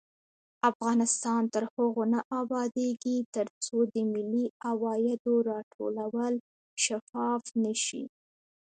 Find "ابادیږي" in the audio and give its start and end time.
2.41-3.17